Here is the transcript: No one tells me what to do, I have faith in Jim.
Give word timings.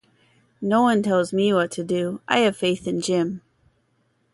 No 0.63 0.81
one 0.81 1.03
tells 1.03 1.31
me 1.31 1.53
what 1.53 1.69
to 1.73 1.83
do, 1.83 2.21
I 2.27 2.39
have 2.39 2.57
faith 2.57 2.87
in 2.87 3.01
Jim. 3.01 3.41